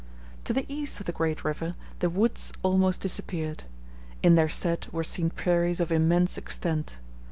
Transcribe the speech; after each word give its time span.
To 0.45 0.53
the 0.53 0.65
east 0.67 0.99
of 0.99 1.05
the 1.05 1.11
great 1.11 1.43
river, 1.45 1.75
the 1.99 2.09
woods 2.09 2.53
almost 2.63 3.01
disappeared; 3.01 3.65
in 4.23 4.33
their 4.33 4.49
stead 4.49 4.87
were 4.91 5.03
seen 5.03 5.29
prairies 5.29 5.79
of 5.79 5.91
immense 5.91 6.39
extent. 6.39 6.97